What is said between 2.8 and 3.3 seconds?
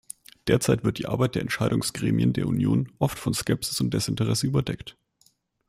oft